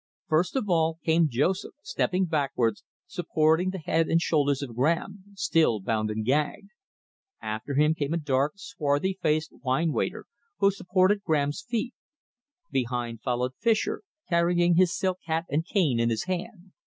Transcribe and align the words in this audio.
First 0.25 0.55
of 0.55 0.67
all 0.67 0.97
came 1.05 1.29
Joseph, 1.29 1.73
stepping 1.83 2.25
backwards, 2.25 2.83
supporting 3.05 3.69
the 3.69 3.77
head 3.77 4.07
and 4.09 4.19
shoulders 4.19 4.63
of 4.63 4.75
Graham, 4.75 5.25
still 5.35 5.79
bound 5.79 6.09
and 6.09 6.25
gagged. 6.25 6.71
After 7.39 7.75
him 7.75 7.93
came 7.93 8.11
a 8.11 8.17
dark, 8.17 8.53
swarthy 8.55 9.19
faced 9.21 9.53
wine 9.63 9.91
waiter, 9.91 10.25
who 10.57 10.71
supported 10.71 11.21
Graham's 11.21 11.61
feet. 11.61 11.93
Behind 12.71 13.21
followed 13.21 13.53
Fischer, 13.59 14.01
carrying 14.27 14.73
his 14.73 14.97
silk 14.97 15.19
hat 15.25 15.45
and 15.51 15.63
cane 15.67 15.99
in 15.99 16.09
his 16.09 16.23
hand. 16.23 16.71